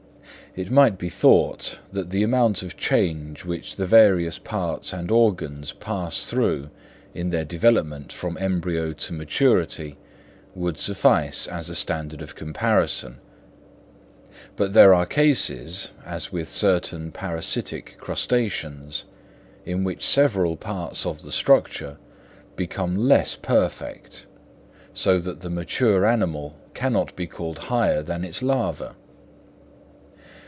[0.53, 5.71] It might be thought that the amount of change which the various parts and organs
[5.71, 6.69] pass through
[7.13, 9.95] in their development from embryo to maturity
[10.53, 13.19] would suffice as a standard of comparison;
[14.57, 19.05] but there are cases, as with certain parasitic crustaceans,
[19.65, 21.95] in which several parts of the structure
[22.57, 24.25] become less perfect,
[24.93, 28.97] so that the mature animal cannot be called higher than its larva.